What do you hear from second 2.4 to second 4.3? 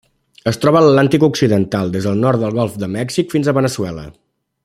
del Golf de Mèxic fins a Veneçuela.